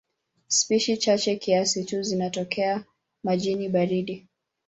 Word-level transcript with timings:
Spishi 0.47 0.97
chache 0.97 1.35
kiasi 1.35 1.85
tu 1.85 2.03
zinatokea 2.03 2.83
majini 3.23 3.69
baridi. 3.69 4.27